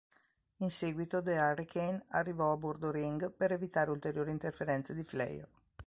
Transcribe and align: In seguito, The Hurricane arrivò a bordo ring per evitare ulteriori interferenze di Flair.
In 0.57 0.71
seguito, 0.71 1.21
The 1.21 1.35
Hurricane 1.37 2.05
arrivò 2.07 2.51
a 2.53 2.57
bordo 2.57 2.89
ring 2.89 3.31
per 3.31 3.51
evitare 3.51 3.91
ulteriori 3.91 4.31
interferenze 4.31 4.95
di 4.95 5.03
Flair. 5.03 5.47